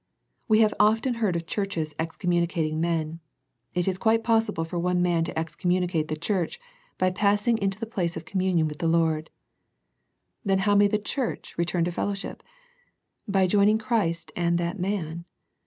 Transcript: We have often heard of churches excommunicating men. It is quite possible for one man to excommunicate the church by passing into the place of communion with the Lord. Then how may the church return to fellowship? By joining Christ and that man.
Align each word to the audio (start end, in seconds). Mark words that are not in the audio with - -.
We 0.47 0.61
have 0.61 0.73
often 0.79 1.13
heard 1.21 1.35
of 1.35 1.45
churches 1.45 1.93
excommunicating 1.99 2.81
men. 2.81 3.19
It 3.75 3.87
is 3.87 3.99
quite 3.99 4.23
possible 4.23 4.65
for 4.65 4.79
one 4.79 4.99
man 4.99 5.23
to 5.25 5.37
excommunicate 5.37 6.07
the 6.07 6.15
church 6.15 6.59
by 6.97 7.11
passing 7.11 7.59
into 7.59 7.79
the 7.79 7.85
place 7.85 8.17
of 8.17 8.25
communion 8.25 8.67
with 8.67 8.79
the 8.79 8.87
Lord. 8.87 9.29
Then 10.43 10.57
how 10.65 10.73
may 10.73 10.87
the 10.87 10.97
church 10.97 11.53
return 11.55 11.85
to 11.85 11.91
fellowship? 11.91 12.41
By 13.27 13.45
joining 13.45 13.77
Christ 13.77 14.31
and 14.35 14.57
that 14.57 14.79
man. 14.79 15.25